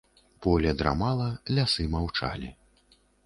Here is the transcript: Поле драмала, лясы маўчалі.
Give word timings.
Поле 0.45 0.71
драмала, 0.79 1.27
лясы 1.57 1.85
маўчалі. 1.99 2.49